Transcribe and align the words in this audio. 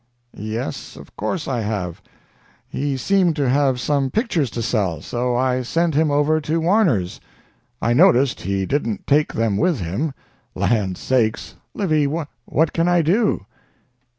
"Yes, 0.35 0.95
of 0.95 1.15
course 1.15 1.47
I 1.47 1.59
have. 1.61 2.01
He 2.67 2.97
seemed 2.97 3.35
to 3.35 3.47
have 3.47 3.79
some 3.79 4.09
pictures 4.09 4.49
to 4.49 4.63
sell, 4.63 4.99
so 4.99 5.35
I 5.35 5.61
sent 5.61 5.93
him 5.93 6.09
over 6.09 6.41
to 6.41 6.59
Warner's. 6.59 7.21
I 7.83 7.93
noticed 7.93 8.41
he 8.41 8.65
didn't 8.65 9.05
take 9.05 9.33
them 9.33 9.57
with 9.57 9.79
him. 9.79 10.13
Land 10.55 10.97
sakes! 10.97 11.53
Livy, 11.75 12.07
what 12.07 12.73
can 12.73 12.87
I 12.87 13.03
do?" 13.03 13.45